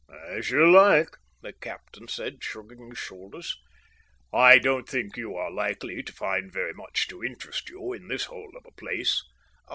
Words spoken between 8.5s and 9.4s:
of a place."